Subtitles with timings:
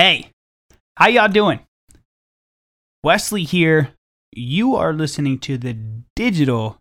[0.00, 0.30] Hey,
[0.96, 1.60] how y'all doing?
[3.04, 3.92] Wesley here.
[4.32, 5.76] You are listening to the
[6.16, 6.78] Digital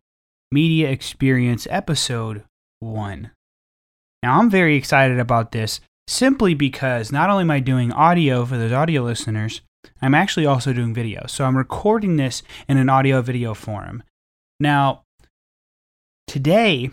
[0.54, 2.45] Media Experience episode
[2.79, 3.32] 1.
[4.23, 8.57] Now, I'm very excited about this simply because not only am I doing audio for
[8.57, 9.59] those audio listeners,
[10.01, 11.25] I'm actually also doing video.
[11.27, 14.01] So I'm recording this in an audio video form.
[14.61, 15.04] Now,
[16.25, 16.91] today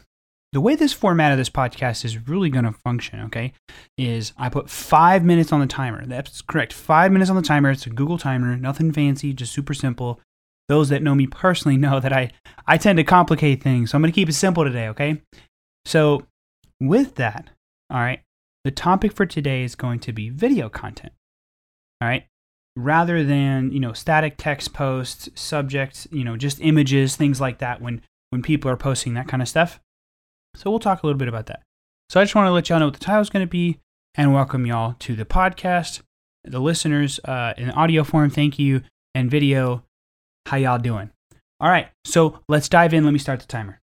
[0.56, 3.52] the way this format of this podcast is really going to function, okay,
[3.98, 6.06] is I put five minutes on the timer.
[6.06, 6.72] That's correct.
[6.72, 7.70] Five minutes on the timer.
[7.70, 10.18] It's a Google timer, nothing fancy, just super simple.
[10.70, 12.30] Those that know me personally know that I,
[12.66, 13.90] I tend to complicate things.
[13.90, 15.20] So I'm going to keep it simple today, okay?
[15.84, 16.26] So,
[16.80, 17.50] with that,
[17.90, 18.22] all right,
[18.64, 21.12] the topic for today is going to be video content,
[22.00, 22.24] all right?
[22.76, 27.82] Rather than, you know, static text posts, subjects, you know, just images, things like that
[27.82, 29.80] when, when people are posting that kind of stuff.
[30.56, 31.62] So we'll talk a little bit about that.
[32.08, 33.78] So I just want to let y'all know what the title is going to be
[34.14, 36.00] and welcome y'all to the podcast.
[36.44, 38.82] The listeners uh, in audio form, thank you,
[39.14, 39.84] and video,
[40.46, 41.10] how y'all doing?
[41.60, 43.04] All right, so let's dive in.
[43.04, 43.80] Let me start the timer.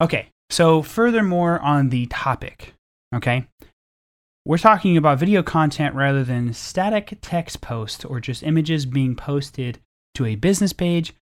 [0.00, 2.74] Okay, so furthermore on the topic,
[3.14, 3.46] okay,
[4.44, 9.78] we're talking about video content rather than static text posts or just images being posted
[10.14, 11.14] to a business page,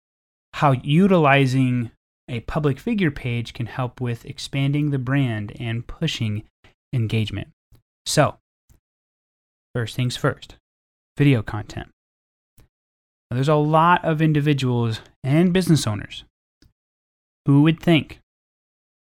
[0.55, 1.91] how utilizing
[2.31, 6.45] a public figure page can help with expanding the brand and pushing
[6.93, 7.49] engagement.
[8.07, 8.39] So,
[9.75, 10.57] first things first
[11.19, 11.89] video content.
[13.31, 16.25] Now, there's a lot of individuals and business owners
[17.47, 18.21] who would think,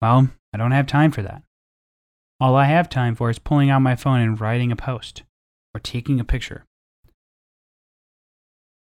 [0.01, 1.43] well, I don't have time for that.
[2.41, 5.25] All I have time for is pulling out my phone and writing a post
[5.75, 6.65] or taking a picture.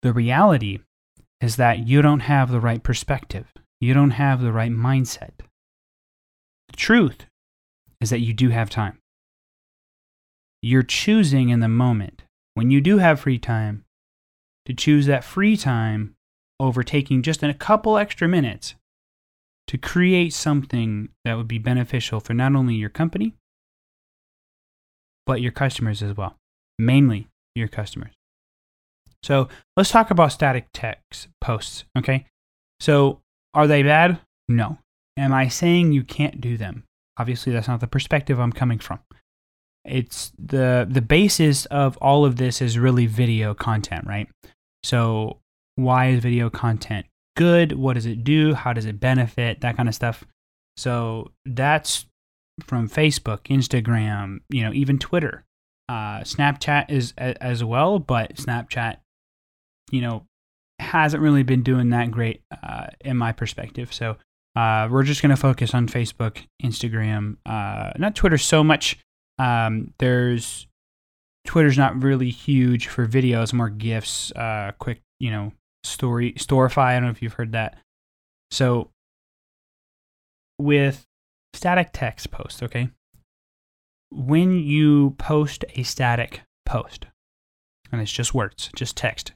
[0.01, 0.79] The reality
[1.39, 5.31] is that you don't have the right perspective you don't have the right mindset.
[6.70, 7.25] The truth
[8.02, 9.00] is that you do have time.
[10.61, 12.23] You're choosing in the moment,
[12.56, 13.85] when you do have free time,
[14.66, 16.16] to choose that free time
[16.59, 18.75] over taking just a couple extra minutes
[19.68, 23.34] to create something that would be beneficial for not only your company,
[25.25, 26.35] but your customers as well.
[26.80, 28.13] Mainly your customers.
[29.24, 32.25] So let's talk about static text posts, okay?
[32.80, 33.22] So
[33.57, 34.19] are they bad?
[34.47, 34.78] No.
[35.18, 36.84] Am I saying you can't do them?
[37.18, 39.00] Obviously, that's not the perspective I'm coming from.
[39.84, 44.28] It's the the basis of all of this is really video content, right?
[44.84, 45.40] So,
[45.75, 47.72] why is video content good?
[47.72, 48.53] What does it do?
[48.53, 49.62] How does it benefit?
[49.62, 50.24] That kind of stuff.
[50.75, 52.06] So, that's
[52.62, 55.45] from Facebook, Instagram, you know, even Twitter.
[55.89, 58.97] Uh, Snapchat is a, as well, but Snapchat,
[59.89, 60.28] you know,
[60.79, 63.93] hasn't really been doing that great uh, in my perspective.
[63.93, 64.17] So
[64.55, 68.97] uh, we're just going to focus on Facebook, Instagram, uh, not Twitter so much.
[69.39, 70.67] Um, there's
[71.45, 76.85] Twitter's not really huge for videos, more gifs, uh, quick, you know, story, Storify.
[76.85, 77.77] I don't know if you've heard that.
[78.51, 78.89] So
[80.59, 81.05] with
[81.53, 82.89] static text post, okay,
[84.11, 87.05] when you post a static post,
[87.91, 89.33] and it's just words, just text,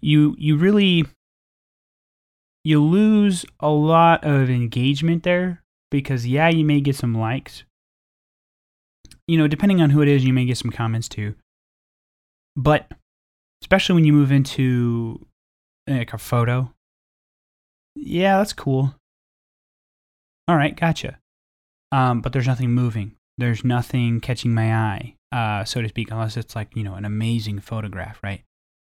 [0.00, 1.04] you you really
[2.64, 7.64] you lose a lot of engagement there because yeah, you may get some likes.
[9.26, 11.34] You know, depending on who it is, you may get some comments too.
[12.56, 12.90] But
[13.62, 15.24] especially when you move into
[15.86, 16.72] like a photo,
[17.94, 18.94] yeah, that's cool.
[20.48, 21.18] All right, gotcha.
[21.92, 23.12] Um, but there's nothing moving.
[23.38, 27.04] There's nothing catching my eye, uh, so to speak, unless it's like you know an
[27.04, 28.42] amazing photograph, right?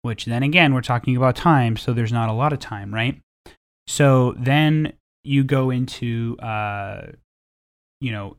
[0.04, 3.18] Which then again, we're talking about time, so there's not a lot of time, right?
[3.86, 4.92] So then
[5.22, 7.06] you go into, uh,
[8.02, 8.36] you know,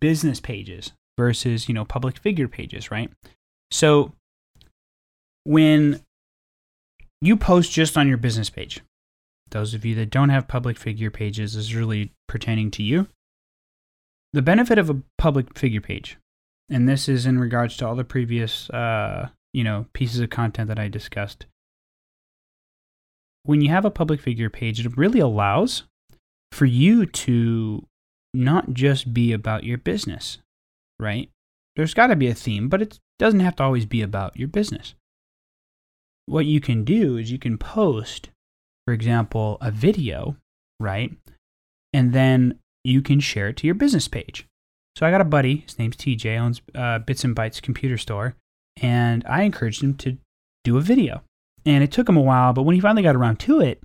[0.00, 3.10] business pages versus, you know, public figure pages, right?
[3.70, 4.12] So
[5.44, 6.00] when
[7.20, 8.80] you post just on your business page,
[9.50, 13.08] those of you that don't have public figure pages is really pertaining to you.
[14.32, 16.16] The benefit of a public figure page,
[16.70, 20.68] and this is in regards to all the previous uh, you know, pieces of content
[20.68, 21.46] that I discussed.
[23.44, 25.84] When you have a public figure page, it really allows
[26.52, 27.86] for you to
[28.34, 30.38] not just be about your business,
[30.98, 31.28] right?
[31.76, 34.48] There's got to be a theme, but it doesn't have to always be about your
[34.48, 34.94] business.
[36.26, 38.30] What you can do is you can post,
[38.86, 40.36] for example, a video,
[40.78, 41.12] right?
[41.92, 44.46] And then you can share it to your business page.
[44.96, 48.36] So I got a buddy, his name's TJ, owns uh, Bits and Bytes Computer Store,
[48.80, 50.16] and I encouraged him to
[50.64, 51.22] do a video.
[51.64, 53.82] And it took him a while, but when he finally got around to it,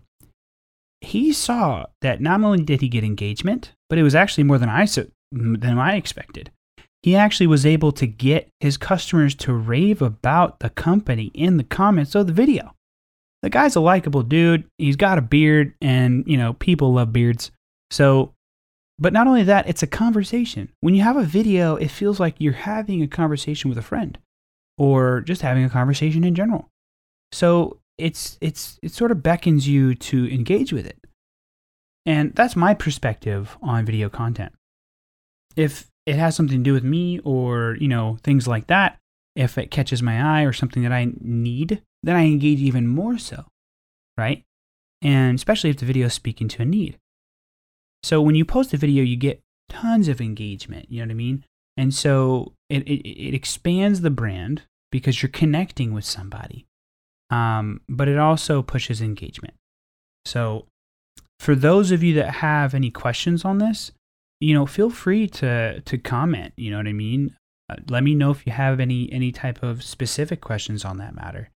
[1.01, 4.69] he saw that not only did he get engagement, but it was actually more than
[4.69, 4.87] I
[5.31, 6.51] than I expected.
[7.03, 11.63] He actually was able to get his customers to rave about the company in the
[11.63, 12.73] comments of the video.
[13.43, 14.65] The guy's a likable dude.
[14.77, 17.51] He's got a beard, and you know people love beards.
[17.91, 18.33] So,
[18.97, 20.69] but not only that, it's a conversation.
[20.81, 24.17] When you have a video, it feels like you're having a conversation with a friend,
[24.77, 26.69] or just having a conversation in general.
[27.31, 30.97] So it's it's it sort of beckons you to engage with it.
[32.05, 34.53] And that's my perspective on video content.
[35.55, 38.97] If it has something to do with me or, you know, things like that,
[39.35, 43.17] if it catches my eye or something that I need, then I engage even more
[43.17, 43.45] so,
[44.17, 44.43] right?
[45.01, 46.97] And especially if the video is speaking to a need.
[48.03, 51.15] So when you post a video, you get tons of engagement, you know what I
[51.15, 51.43] mean?
[51.77, 56.65] And so it, it, it expands the brand because you're connecting with somebody.
[57.29, 59.53] Um, but it also pushes engagement.
[60.25, 60.65] So
[61.39, 63.91] for those of you that have any questions on this,
[64.39, 66.53] you know, feel free to to comment.
[66.57, 67.35] You know what I mean?
[67.69, 71.15] Uh, let me know if you have any any type of specific questions on that
[71.15, 71.49] matter.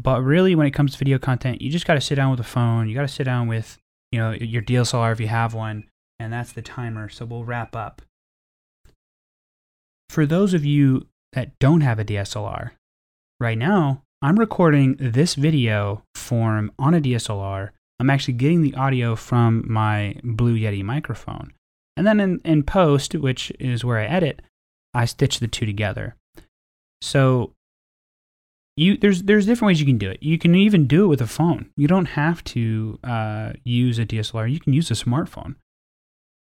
[0.00, 2.40] But really, when it comes to video content, you just got to sit down with
[2.40, 2.88] a phone.
[2.88, 3.78] You got to sit down with
[4.12, 5.88] you know your DSLR if you have one,
[6.20, 7.08] and that's the timer.
[7.08, 8.02] So we'll wrap up.
[10.08, 12.70] For those of you that don't have a DSLR,
[13.40, 17.70] right now I'm recording this video form on a DSLR
[18.00, 21.52] I'm actually getting the audio from my Blue Yeti microphone.
[21.96, 24.40] And then in, in post, which is where I edit,
[24.94, 26.14] I stitch the two together.
[27.02, 27.52] So
[28.76, 30.22] you there's there's different ways you can do it.
[30.22, 31.70] You can even do it with a phone.
[31.76, 34.50] You don't have to uh, use a DSLR.
[34.50, 35.56] You can use a smartphone.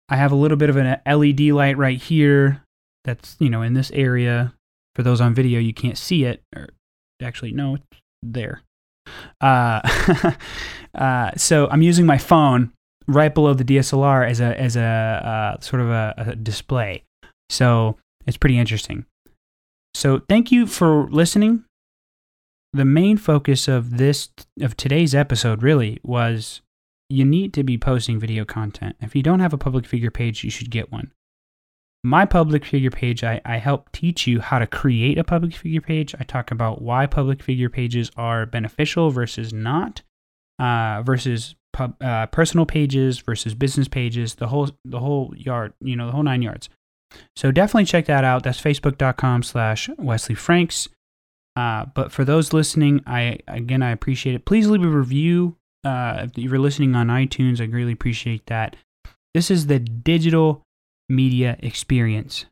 [0.08, 2.62] I have a little bit of an LED light right here.
[3.04, 4.54] That's you know in this area.
[4.94, 6.42] For those on video, you can't see it.
[6.54, 6.68] Or
[7.22, 7.84] actually, no, it's
[8.22, 8.62] there.
[9.40, 9.80] Uh,
[10.94, 12.72] uh, so I'm using my phone
[13.08, 17.04] right below the DSLR as a as a uh, sort of a, a display.
[17.50, 17.96] So
[18.26, 19.06] it's pretty interesting.
[19.94, 21.64] So thank you for listening.
[22.72, 26.62] The main focus of this of today's episode really was
[27.10, 28.96] you need to be posting video content.
[29.00, 31.12] If you don't have a public figure page, you should get one
[32.04, 35.80] my public figure page, I, I help teach you how to create a public figure
[35.80, 36.14] page.
[36.18, 40.02] I talk about why public figure pages are beneficial versus not,
[40.58, 45.94] uh, versus pub, uh, personal pages versus business pages, the whole the whole yard, you
[45.94, 46.68] know, the whole nine yards.
[47.36, 48.42] So definitely check that out.
[48.42, 50.88] That's facebook.com slash Wesley Franks.
[51.54, 54.44] Uh, but for those listening, I again I appreciate it.
[54.44, 55.56] Please leave a review.
[55.84, 58.76] Uh, if you're listening on iTunes, I greatly appreciate that.
[59.34, 60.62] This is the digital
[61.12, 62.46] media experience.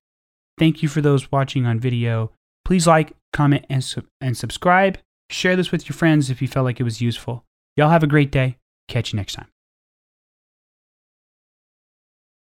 [0.59, 2.33] Thank you for those watching on video.
[2.65, 4.99] Please like, comment, and, su- and subscribe.
[5.31, 7.45] Share this with your friends if you felt like it was useful.
[7.77, 8.57] Y'all have a great day.
[8.89, 9.49] Catch you next time.